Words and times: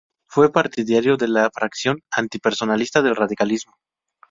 Fue 0.27 0.51
partidario 0.51 1.15
de 1.15 1.27
la 1.27 1.47
fracción 1.51 1.99
antipersonalista 2.11 3.03
del 3.03 3.15
radicalismo. 3.15 3.73